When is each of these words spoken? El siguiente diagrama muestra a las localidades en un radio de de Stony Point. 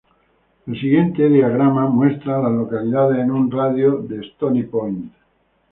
El 0.65 0.81
siguiente 0.81 1.29
diagrama 1.29 1.85
muestra 1.87 2.39
a 2.39 2.41
las 2.41 2.53
localidades 2.53 3.19
en 3.19 3.29
un 3.29 3.51
radio 3.51 3.97
de 3.97 4.15
de 4.17 4.25
Stony 4.29 4.63
Point. 4.65 5.13